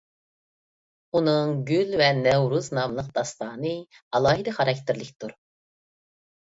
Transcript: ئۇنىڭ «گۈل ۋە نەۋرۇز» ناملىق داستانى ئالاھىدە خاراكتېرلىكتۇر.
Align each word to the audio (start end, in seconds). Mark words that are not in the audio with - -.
ئۇنىڭ 1.19 1.51
«گۈل 1.67 1.93
ۋە 2.03 2.09
نەۋرۇز» 2.23 2.71
ناملىق 2.79 3.13
داستانى 3.21 3.77
ئالاھىدە 4.01 4.59
خاراكتېرلىكتۇر. 4.61 5.41